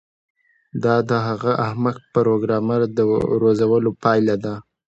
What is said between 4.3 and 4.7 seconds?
ده